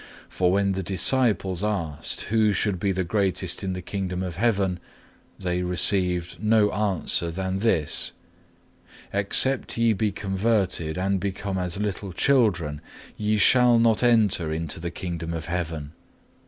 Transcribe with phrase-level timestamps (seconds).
[0.29, 4.79] For when the disciples asked who should be the greatest in the Kingdom of Heaven,
[5.37, 8.11] they received no other answer than this,
[9.13, 12.81] _Except ye be converted and become as little children,
[13.15, 15.91] ye shall not enter into the Kingdom of Heaven.